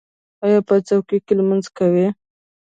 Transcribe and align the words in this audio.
ایا 0.45 0.59
په 0.67 0.75
چوکۍ 0.87 1.17
لمونځ 1.37 1.65
کوئ؟ 1.77 2.05